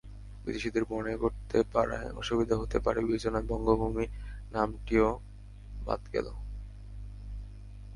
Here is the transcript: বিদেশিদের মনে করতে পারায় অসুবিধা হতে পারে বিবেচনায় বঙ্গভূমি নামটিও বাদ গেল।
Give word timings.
বিদেশিদের 0.45 0.83
মনে 0.89 1.13
করতে 1.17 1.57
পারায় 1.73 2.09
অসুবিধা 2.11 2.55
হতে 2.57 2.77
পারে 2.79 2.99
বিবেচনায় 3.01 3.47
বঙ্গভূমি 3.47 4.05
নামটিও 4.51 5.07
বাদ 5.85 6.01
গেল। 6.13 6.27